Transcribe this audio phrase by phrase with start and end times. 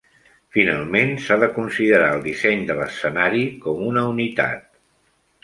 [0.55, 4.67] Finalment, s'ha de considerar el disseny de l'escenari com una unitat.